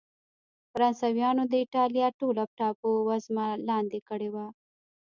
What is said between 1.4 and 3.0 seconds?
د اېټالیا ټوله ټاپو